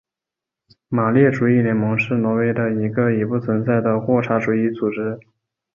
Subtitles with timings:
[0.89, 5.19] 马列主义联盟是挪威的一个已不存在的霍查主义组织。